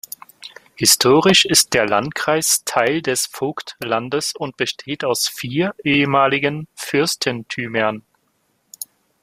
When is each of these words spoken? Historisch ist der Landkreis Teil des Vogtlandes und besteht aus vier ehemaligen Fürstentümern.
Historisch 0.73 1.45
ist 1.45 1.75
der 1.75 1.85
Landkreis 1.87 2.63
Teil 2.65 3.03
des 3.03 3.27
Vogtlandes 3.27 4.33
und 4.35 4.57
besteht 4.57 5.03
aus 5.05 5.27
vier 5.27 5.75
ehemaligen 5.83 6.67
Fürstentümern. 6.73 8.01